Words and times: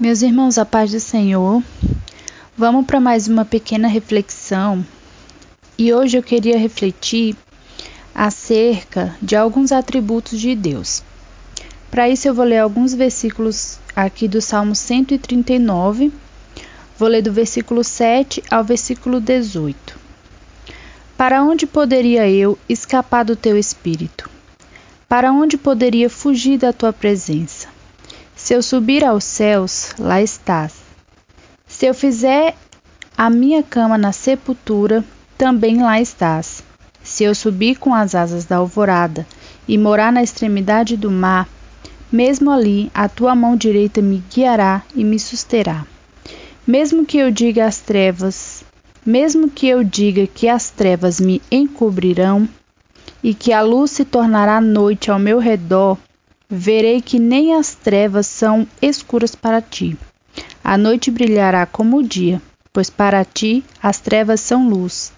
Meus 0.00 0.22
irmãos, 0.22 0.56
a 0.56 0.64
paz 0.64 0.92
do 0.92 0.98
Senhor, 0.98 1.62
vamos 2.56 2.86
para 2.86 2.98
mais 2.98 3.28
uma 3.28 3.44
pequena 3.44 3.86
reflexão 3.86 4.82
e 5.76 5.92
hoje 5.92 6.16
eu 6.16 6.22
queria 6.22 6.56
refletir 6.56 7.36
acerca 8.14 9.14
de 9.20 9.36
alguns 9.36 9.72
atributos 9.72 10.40
de 10.40 10.54
Deus. 10.54 11.02
Para 11.90 12.08
isso, 12.08 12.26
eu 12.26 12.32
vou 12.32 12.46
ler 12.46 12.60
alguns 12.60 12.94
versículos 12.94 13.78
aqui 13.94 14.26
do 14.26 14.40
Salmo 14.40 14.74
139, 14.74 16.10
vou 16.98 17.06
ler 17.06 17.20
do 17.20 17.30
versículo 17.30 17.84
7 17.84 18.42
ao 18.50 18.64
versículo 18.64 19.20
18. 19.20 20.00
Para 21.14 21.42
onde 21.42 21.66
poderia 21.66 22.26
eu 22.26 22.58
escapar 22.66 23.22
do 23.22 23.36
teu 23.36 23.58
espírito? 23.58 24.30
Para 25.06 25.30
onde 25.30 25.58
poderia 25.58 26.08
fugir 26.08 26.56
da 26.56 26.72
tua 26.72 26.90
presença? 26.90 27.59
Se 28.42 28.54
eu 28.54 28.62
subir 28.62 29.04
aos 29.04 29.22
céus, 29.22 29.94
lá 29.98 30.20
estás. 30.20 30.72
Se 31.68 31.86
eu 31.86 31.94
fizer 31.94 32.56
a 33.16 33.28
minha 33.28 33.62
cama 33.62 33.98
na 33.98 34.12
sepultura, 34.12 35.04
também 35.36 35.82
lá 35.82 36.00
estás. 36.00 36.64
Se 37.04 37.22
eu 37.22 37.34
subir 37.34 37.76
com 37.76 37.94
as 37.94 38.14
asas 38.14 38.46
da 38.46 38.56
alvorada 38.56 39.26
e 39.68 39.76
morar 39.76 40.10
na 40.10 40.22
extremidade 40.22 40.96
do 40.96 41.10
mar, 41.10 41.46
mesmo 42.10 42.50
ali 42.50 42.90
a 42.94 43.08
tua 43.08 43.34
mão 43.34 43.56
direita 43.56 44.00
me 44.00 44.20
guiará 44.34 44.82
e 44.96 45.04
me 45.04 45.18
susterá. 45.18 45.86
Mesmo 46.66 47.04
que 47.04 47.18
eu 47.18 47.30
diga 47.30 47.66
às 47.66 47.78
trevas, 47.78 48.64
mesmo 49.04 49.50
que 49.50 49.68
eu 49.68 49.84
diga 49.84 50.26
que 50.26 50.48
as 50.48 50.70
trevas 50.70 51.20
me 51.20 51.42
encobrirão 51.52 52.48
e 53.22 53.34
que 53.34 53.52
a 53.52 53.60
luz 53.60 53.92
se 53.92 54.04
tornará 54.04 54.60
noite 54.62 55.10
ao 55.10 55.18
meu 55.18 55.38
redor, 55.38 55.98
verei 56.50 57.00
que 57.00 57.18
nem 57.18 57.54
as 57.54 57.74
trevas 57.76 58.26
são 58.26 58.66
escuras 58.82 59.36
para 59.36 59.62
ti. 59.62 59.96
A 60.64 60.76
noite 60.76 61.10
brilhará 61.10 61.64
como 61.64 61.98
o 61.98 62.02
dia, 62.02 62.42
pois 62.72 62.90
para 62.90 63.24
ti 63.24 63.64
as 63.80 64.00
trevas 64.00 64.40
são 64.40 64.68
luz. 64.68 65.12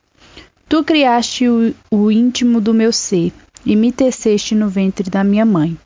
Tu 0.68 0.84
criaste 0.84 1.48
o, 1.48 1.74
o 1.90 2.10
íntimo 2.10 2.60
do 2.60 2.74
meu 2.74 2.92
ser 2.92 3.32
e 3.64 3.74
me 3.74 3.90
teceste 3.90 4.54
no 4.54 4.68
ventre 4.68 5.08
da 5.08 5.24
minha 5.24 5.46
mãe. 5.46 5.76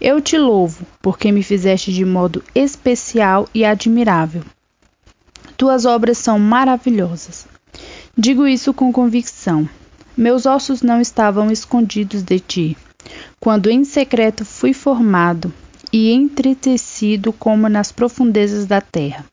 Eu 0.00 0.20
te 0.20 0.36
louvo, 0.36 0.84
porque 1.00 1.32
me 1.32 1.42
fizeste 1.42 1.92
de 1.92 2.04
modo 2.04 2.42
especial 2.54 3.48
e 3.54 3.64
admirável. 3.64 4.42
Tuas 5.56 5.86
obras 5.86 6.18
são 6.18 6.38
maravilhosas. 6.38 7.46
Digo 8.16 8.46
isso 8.46 8.74
com 8.74 8.92
convicção. 8.92 9.68
Meus 10.16 10.46
ossos 10.46 10.82
não 10.82 11.00
estavam 11.00 11.50
escondidos 11.50 12.22
de 12.22 12.38
ti, 12.38 12.76
quando 13.40 13.70
em 13.70 13.84
secreto 13.84 14.44
fui 14.44 14.72
formado 14.72 15.52
e 15.92 16.12
entretecido 16.12 17.32
como 17.32 17.68
nas 17.68 17.92
profundezas 17.92 18.66
da 18.66 18.80
terra. 18.80 19.24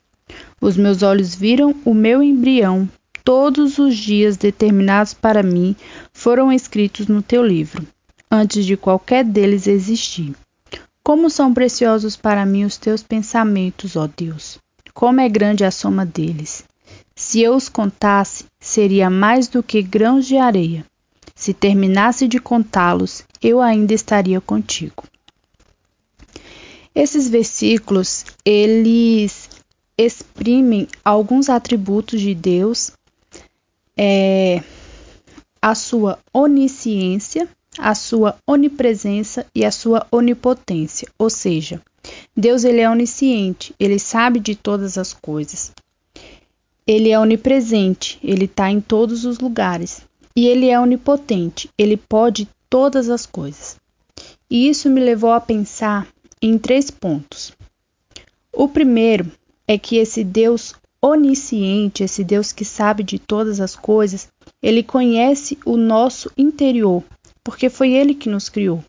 Os 0.59 0.77
meus 0.77 1.01
olhos 1.01 1.33
viram 1.33 1.75
o 1.83 1.93
meu 1.93 2.21
embrião, 2.21 2.87
todos 3.23 3.79
os 3.79 3.95
dias 3.95 4.37
determinados 4.37 5.13
para 5.13 5.41
mim 5.41 5.75
foram 6.13 6.51
escritos 6.51 7.07
no 7.07 7.21
teu 7.21 7.45
livro, 7.45 7.87
antes 8.29 8.65
de 8.65 8.77
qualquer 8.77 9.25
deles 9.25 9.67
existir. 9.67 10.35
Como 11.03 11.29
são 11.29 11.51
preciosos 11.53 12.15
para 12.15 12.45
mim 12.45 12.63
os 12.63 12.77
teus 12.77 13.01
pensamentos, 13.01 13.95
ó 13.95 14.07
Deus! 14.15 14.59
Como 14.93 15.19
é 15.19 15.27
grande 15.27 15.65
a 15.65 15.71
soma 15.71 16.05
deles! 16.05 16.63
Se 17.15 17.41
eu 17.41 17.55
os 17.55 17.69
contasse, 17.69 18.45
seria 18.59 19.09
mais 19.09 19.47
do 19.47 19.63
que 19.63 19.81
grãos 19.81 20.27
de 20.27 20.37
areia. 20.37 20.85
Se 21.41 21.55
terminasse 21.55 22.27
de 22.27 22.37
contá-los, 22.37 23.23
eu 23.41 23.59
ainda 23.59 23.95
estaria 23.95 24.39
contigo. 24.39 25.03
Esses 26.93 27.27
versículos, 27.27 28.25
eles 28.45 29.49
exprimem 29.97 30.87
alguns 31.03 31.49
atributos 31.49 32.21
de 32.21 32.35
Deus, 32.35 32.91
é, 33.97 34.61
a 35.59 35.73
sua 35.73 36.19
onisciência, 36.31 37.49
a 37.75 37.95
sua 37.95 38.37
onipresença 38.45 39.43
e 39.55 39.65
a 39.65 39.71
sua 39.71 40.05
onipotência, 40.11 41.07
ou 41.17 41.27
seja, 41.27 41.81
Deus 42.37 42.63
ele 42.63 42.81
é 42.81 42.87
onisciente, 42.87 43.73
ele 43.79 43.97
sabe 43.97 44.39
de 44.39 44.53
todas 44.53 44.95
as 44.95 45.11
coisas. 45.11 45.71
Ele 46.85 47.09
é 47.09 47.17
onipresente, 47.17 48.19
ele 48.23 48.45
está 48.45 48.69
em 48.69 48.79
todos 48.79 49.25
os 49.25 49.39
lugares. 49.39 50.03
E 50.35 50.47
ele 50.47 50.69
é 50.69 50.79
onipotente, 50.79 51.69
ele 51.77 51.97
pode 51.97 52.47
todas 52.69 53.09
as 53.09 53.25
coisas. 53.25 53.77
E 54.49 54.67
isso 54.67 54.89
me 54.89 55.01
levou 55.01 55.31
a 55.31 55.41
pensar 55.41 56.07
em 56.41 56.57
três 56.57 56.89
pontos. 56.89 57.53
O 58.53 58.67
primeiro 58.67 59.31
é 59.67 59.77
que 59.77 59.97
esse 59.97 60.23
Deus 60.23 60.73
onisciente, 61.01 62.03
esse 62.03 62.23
Deus 62.23 62.51
que 62.51 62.63
sabe 62.63 63.03
de 63.03 63.17
todas 63.17 63.59
as 63.59 63.75
coisas, 63.75 64.29
ele 64.61 64.83
conhece 64.83 65.57
o 65.65 65.75
nosso 65.75 66.31
interior, 66.37 67.03
porque 67.43 67.69
foi 67.69 67.93
ele 67.93 68.13
que 68.13 68.29
nos 68.29 68.49
criou. 68.49 68.83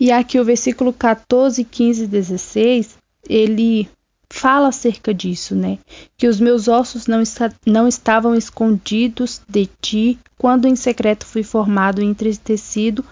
E 0.00 0.10
aqui 0.12 0.38
o 0.38 0.44
versículo 0.44 0.92
14, 0.92 1.64
15 1.64 2.04
e 2.04 2.06
16, 2.06 2.96
ele 3.28 3.88
fala 4.30 4.68
acerca 4.68 5.12
disso, 5.12 5.54
né? 5.54 5.78
Que 6.16 6.28
os 6.28 6.40
meus 6.40 6.68
ossos 6.68 7.06
não, 7.06 7.22
não 7.66 7.88
estavam 7.88 8.34
escondidos 8.34 9.42
de 9.48 9.68
ti 9.82 10.18
quando 10.38 10.66
em 10.66 10.76
secreto 10.76 11.26
fui 11.26 11.42
formado 11.42 12.00
e 12.00 12.04
entretecido, 12.04 13.04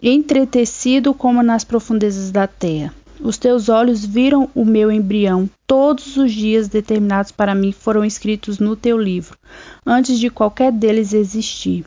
entretecido 0.00 1.12
como 1.12 1.42
nas 1.42 1.64
profundezas 1.64 2.30
da 2.30 2.46
terra. 2.46 2.94
Os 3.20 3.36
teus 3.36 3.68
olhos 3.68 4.04
viram 4.04 4.50
o 4.54 4.64
meu 4.64 4.90
embrião, 4.90 5.48
todos 5.66 6.16
os 6.16 6.32
dias 6.32 6.68
determinados 6.68 7.30
para 7.30 7.54
mim 7.54 7.70
foram 7.70 8.04
escritos 8.04 8.58
no 8.58 8.74
teu 8.74 8.98
livro, 8.98 9.38
antes 9.86 10.18
de 10.18 10.30
qualquer 10.30 10.72
deles 10.72 11.12
existir. 11.12 11.84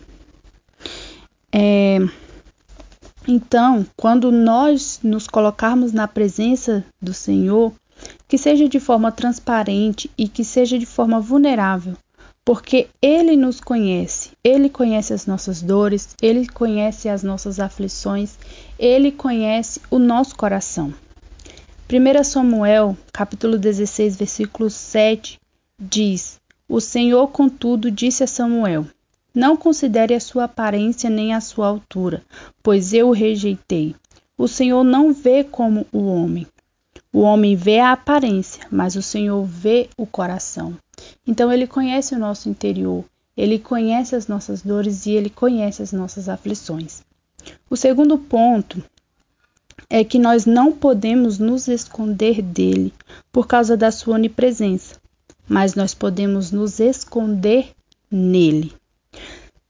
É, 1.52 2.00
então, 3.28 3.86
quando 3.98 4.32
nós 4.32 5.00
nos 5.04 5.28
colocarmos 5.28 5.92
na 5.92 6.08
presença 6.08 6.86
do 7.02 7.14
Senhor, 7.14 7.74
que 8.28 8.38
seja 8.38 8.68
de 8.68 8.80
forma 8.80 9.12
transparente 9.12 10.10
e 10.18 10.28
que 10.28 10.44
seja 10.44 10.78
de 10.78 10.86
forma 10.86 11.20
vulnerável, 11.20 11.96
porque 12.44 12.88
Ele 13.02 13.36
nos 13.36 13.60
conhece, 13.60 14.32
Ele 14.44 14.70
conhece 14.70 15.14
as 15.14 15.26
nossas 15.26 15.62
dores, 15.62 16.16
Ele 16.22 16.48
conhece 16.48 17.10
as 17.10 17.24
nossas 17.24 17.60
aflições, 17.60 18.38
Ele 18.78 19.12
conhece 19.12 19.82
o 19.90 19.98
nosso 19.98 20.36
coração. 20.36 20.94
1 21.88 22.24
Samuel, 22.24 22.98
capítulo 23.14 23.58
16, 23.58 24.16
versículo 24.16 24.70
7, 24.70 25.40
diz: 25.80 26.40
O 26.68 26.82
Senhor, 26.82 27.28
contudo, 27.28 27.92
disse 27.92 28.24
a 28.24 28.28
Samuel: 28.28 28.88
Não 29.34 29.56
considere 29.56 30.16
a 30.16 30.20
sua 30.20 30.46
aparência 30.46 31.10
nem 31.10 31.34
a 31.34 31.42
sua 31.42 31.68
altura, 31.68 32.24
pois 32.64 32.92
eu 32.92 33.10
o 33.10 33.14
rejeitei. 33.14 33.96
O 34.38 34.48
Senhor 34.48 34.84
não 34.84 35.14
vê 35.14 35.44
como 35.44 35.86
o 35.92 36.06
homem. 36.08 36.48
O 37.16 37.22
homem 37.22 37.56
vê 37.56 37.80
a 37.80 37.94
aparência, 37.94 38.68
mas 38.70 38.98
o 38.98 39.02
Senhor 39.02 39.42
vê 39.46 39.88
o 39.98 40.06
coração. 40.06 40.78
Então 41.26 41.50
ele 41.50 41.66
conhece 41.66 42.14
o 42.14 42.20
nosso 42.20 42.50
interior, 42.50 43.06
ele 43.38 43.58
conhece 43.58 44.18
as 44.18 44.28
nossas 44.28 44.62
dores 44.62 45.06
e 45.06 45.12
ele 45.12 45.30
conhece 45.30 45.82
as 45.82 45.94
nossas 45.94 46.28
aflições. 46.28 47.04
O 47.70 47.78
segundo 47.78 48.18
ponto 48.18 48.84
é 49.90 50.04
que 50.04 50.20
nós 50.20 50.46
não 50.46 50.74
podemos 50.74 51.40
nos 51.40 51.70
esconder 51.70 52.42
dele 52.42 52.94
por 53.32 53.48
causa 53.48 53.78
da 53.78 53.92
sua 53.92 54.16
onipresença, 54.16 54.98
mas 55.48 55.74
nós 55.74 55.94
podemos 55.94 56.52
nos 56.52 56.82
esconder 56.82 57.70
nele. 58.12 58.74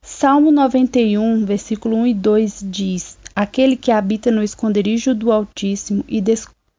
Salmo 0.02 0.50
91, 0.50 1.44
versículo 1.44 1.94
1 1.98 2.06
e 2.08 2.14
2 2.14 2.64
diz: 2.64 3.16
Aquele 3.36 3.76
que 3.76 3.92
habita 3.92 4.32
no 4.32 4.42
esconderijo 4.42 5.14
do 5.14 5.30
Altíssimo 5.30 6.04
e 6.08 6.20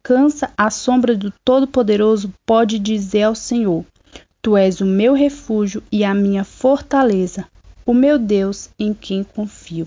descansa 0.08 0.50
à 0.58 0.70
sombra 0.70 1.18
do 1.18 1.34
Todo-Poderoso 1.44 2.34
pode 2.46 2.80
dizer 2.80 3.24
ao 3.24 3.36
Senhor: 3.36 3.84
Tu 4.42 4.56
és 4.56 4.80
o 4.80 4.86
meu 4.86 5.14
refúgio 5.14 5.84
e 5.92 6.06
a 6.06 6.14
minha 6.14 6.46
fortaleza, 6.46 7.46
o 7.86 7.94
meu 7.94 8.18
Deus 8.18 8.70
em 8.80 8.94
quem 8.94 9.22
confio. 9.22 9.86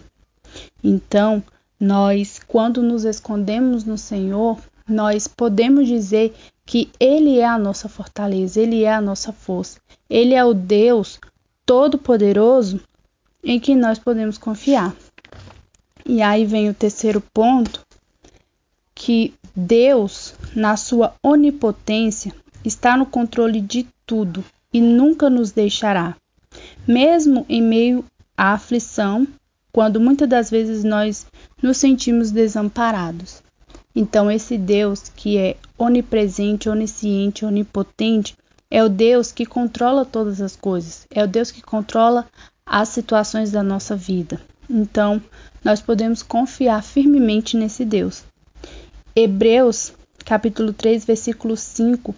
Então, 0.84 1.43
nós, 1.78 2.38
quando 2.46 2.82
nos 2.82 3.05
escondemos 3.05 3.84
no 3.84 3.96
Senhor, 3.96 4.58
nós 4.87 5.26
podemos 5.26 5.88
dizer 5.88 6.34
que 6.66 6.90
Ele 7.00 7.38
é 7.38 7.46
a 7.46 7.58
nossa 7.58 7.88
fortaleza, 7.88 8.61
Ele 8.61 8.82
é 8.82 8.93
a 8.93 9.00
nossa 9.00 9.32
força, 9.32 9.81
Ele 10.08 10.34
é 10.34 10.44
o 10.44 10.52
Deus 10.52 11.19
Todo-Poderoso 11.64 12.78
em 13.43 13.58
que 13.58 13.75
nós 13.75 13.99
podemos 13.99 14.37
confiar. 14.37 14.94
E 16.05 16.20
aí 16.20 16.44
vem 16.44 16.69
o 16.69 16.75
terceiro 16.75 17.23
ponto, 17.32 17.81
que 18.94 19.32
Deus, 19.55 20.35
na 20.55 20.76
sua 20.76 21.14
onipotência, 21.23 22.35
está 22.64 22.97
no 22.97 23.06
controle 23.06 23.61
de 23.61 23.87
tudo 24.06 24.44
e 24.73 24.81
nunca 24.81 25.29
nos 25.29 25.50
deixará. 25.52 26.17
Mesmo 26.87 27.44
em 27.49 27.62
meio 27.62 28.05
à 28.37 28.52
aflição, 28.52 29.26
quando 29.73 30.00
muitas 30.00 30.29
das 30.29 30.50
vezes 30.50 30.85
nós 30.85 31.26
nos 31.62 31.76
sentimos 31.76 32.31
desamparados. 32.31 33.43
Então, 33.94 34.31
esse 34.31 34.56
Deus 34.56 35.11
que 35.14 35.37
é 35.37 35.56
onipresente, 35.76 36.69
onisciente, 36.69 37.44
onipotente, 37.44 38.37
é 38.70 38.85
o 38.85 38.88
Deus 38.88 39.32
que 39.32 39.44
controla 39.44 40.05
todas 40.05 40.41
as 40.41 40.55
coisas, 40.55 41.06
é 41.11 41.25
o 41.25 41.29
Deus 41.29 41.50
que 41.50 41.61
controla 41.61 42.26
as 42.64 42.88
situações 42.88 43.50
da 43.50 43.64
nossa 43.64 43.97
vida. 43.97 44.41
Então, 44.69 45.20
nós 45.64 45.81
podemos 45.81 46.23
confiar 46.23 46.82
firmemente 46.82 47.56
nesse 47.56 47.85
Deus. 47.85 48.23
Hebreus, 49.15 49.93
capítulo 50.25 50.73
3, 50.73 51.05
versículo 51.05 51.57
5 51.57 52.15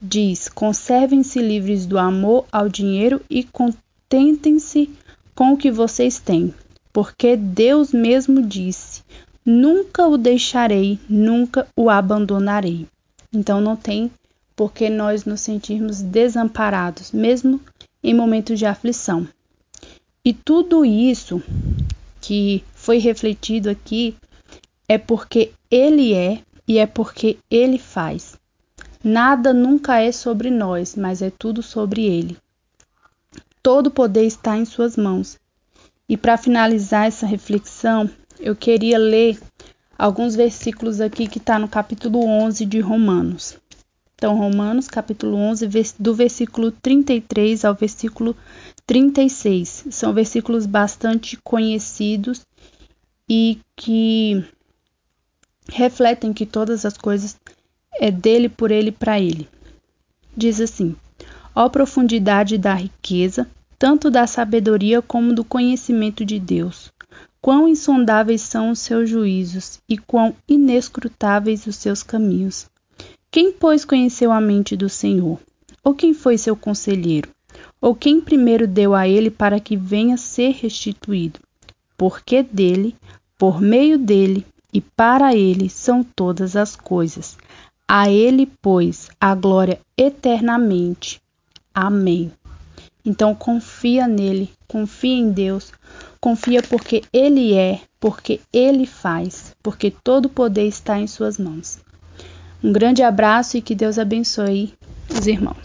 diz: 0.00 0.48
Conservem-se 0.48 1.40
livres 1.40 1.86
do 1.86 1.98
amor 1.98 2.46
ao 2.52 2.68
dinheiro 2.68 3.20
e 3.28 3.42
contentem-se 3.42 4.90
com 5.34 5.52
o 5.52 5.56
que 5.56 5.72
vocês 5.72 6.20
têm, 6.20 6.54
porque 6.92 7.36
Deus 7.36 7.92
mesmo 7.92 8.40
disse: 8.42 9.02
Nunca 9.44 10.06
o 10.06 10.16
deixarei, 10.16 11.00
nunca 11.08 11.66
o 11.76 11.90
abandonarei. 11.90 12.86
Então 13.32 13.60
não 13.60 13.74
tem 13.74 14.10
por 14.54 14.72
que 14.72 14.88
nós 14.88 15.24
nos 15.24 15.40
sentirmos 15.40 16.00
desamparados, 16.00 17.10
mesmo 17.10 17.60
em 18.02 18.14
momentos 18.14 18.58
de 18.58 18.66
aflição. 18.66 19.26
E 20.24 20.32
tudo 20.32 20.84
isso 20.84 21.42
que 22.20 22.62
foi 22.74 22.98
refletido 22.98 23.68
aqui 23.68 24.16
é 24.88 24.98
porque 24.98 25.52
Ele 25.70 26.14
é 26.14 26.42
e 26.66 26.78
é 26.78 26.86
porque 26.86 27.38
Ele 27.50 27.78
faz. 27.78 28.36
Nada 29.02 29.52
nunca 29.52 30.00
é 30.00 30.10
sobre 30.10 30.50
nós, 30.50 30.96
mas 30.96 31.22
é 31.22 31.30
tudo 31.30 31.62
sobre 31.62 32.04
Ele. 32.04 32.36
Todo 33.62 33.90
poder 33.90 34.24
está 34.24 34.56
em 34.56 34.64
Suas 34.64 34.96
mãos. 34.96 35.38
E 36.08 36.16
para 36.16 36.36
finalizar 36.36 37.06
essa 37.06 37.26
reflexão, 37.26 38.08
eu 38.38 38.54
queria 38.54 38.98
ler 38.98 39.38
alguns 39.98 40.36
versículos 40.36 41.00
aqui 41.00 41.26
que 41.26 41.38
está 41.38 41.58
no 41.58 41.68
capítulo 41.68 42.24
11 42.24 42.64
de 42.64 42.80
Romanos. 42.80 43.56
Então, 44.14 44.36
Romanos, 44.36 44.88
capítulo 44.88 45.36
11, 45.36 45.68
do 45.98 46.14
versículo 46.14 46.70
33 46.70 47.64
ao 47.64 47.74
versículo 47.74 48.34
36. 48.86 49.86
São 49.90 50.14
versículos 50.14 50.64
bastante 50.64 51.36
conhecidos 51.44 52.46
e 53.28 53.58
que 53.76 54.44
refletem 55.68 56.32
que 56.32 56.46
todas 56.46 56.84
as 56.84 56.96
coisas 56.96 57.36
é 58.00 58.10
dele, 58.10 58.48
por 58.48 58.70
ele 58.70 58.92
para 58.92 59.20
ele. 59.20 59.48
Diz 60.36 60.60
assim: 60.60 60.94
Ó 61.54 61.68
profundidade 61.68 62.58
da 62.58 62.74
riqueza, 62.74 63.48
tanto 63.78 64.10
da 64.10 64.26
sabedoria 64.26 65.00
como 65.00 65.34
do 65.34 65.44
conhecimento 65.44 66.24
de 66.24 66.38
Deus. 66.38 66.92
Quão 67.40 67.68
insondáveis 67.68 68.40
são 68.40 68.70
os 68.70 68.80
seus 68.80 69.08
juízos 69.08 69.78
e 69.88 69.96
quão 69.96 70.34
inescrutáveis 70.48 71.66
os 71.66 71.76
seus 71.76 72.02
caminhos. 72.02 72.66
Quem, 73.30 73.52
pois, 73.52 73.84
conheceu 73.84 74.32
a 74.32 74.40
mente 74.40 74.76
do 74.76 74.88
Senhor? 74.88 75.38
Ou 75.84 75.94
quem 75.94 76.12
foi 76.12 76.36
seu 76.36 76.56
conselheiro? 76.56 77.30
Ou 77.80 77.94
quem 77.94 78.20
primeiro 78.20 78.66
deu 78.66 78.94
a 78.94 79.06
ele 79.06 79.30
para 79.30 79.60
que 79.60 79.76
venha 79.76 80.16
ser 80.16 80.52
restituído? 80.52 81.38
Porque 81.96 82.42
dele, 82.42 82.96
por 83.38 83.60
meio 83.60 83.98
dele 83.98 84.44
e 84.76 84.82
para 84.82 85.34
ele 85.34 85.70
são 85.70 86.04
todas 86.04 86.54
as 86.54 86.76
coisas. 86.76 87.38
A 87.88 88.10
Ele, 88.10 88.46
pois, 88.60 89.08
a 89.18 89.34
glória 89.34 89.80
eternamente. 89.96 91.18
Amém. 91.74 92.30
Então 93.02 93.34
confia 93.34 94.06
nele, 94.06 94.50
confia 94.68 95.16
em 95.16 95.30
Deus, 95.30 95.72
confia 96.20 96.62
porque 96.62 97.04
Ele 97.10 97.54
é, 97.54 97.80
porque 97.98 98.38
Ele 98.52 98.84
faz, 98.84 99.56
porque 99.62 99.90
todo 99.90 100.26
o 100.26 100.30
poder 100.30 100.66
está 100.66 101.00
em 101.00 101.06
Suas 101.06 101.38
mãos. 101.38 101.78
Um 102.62 102.70
grande 102.70 103.02
abraço 103.02 103.56
e 103.56 103.62
que 103.62 103.74
Deus 103.74 103.98
abençoe 103.98 104.74
os 105.08 105.26
irmãos. 105.26 105.56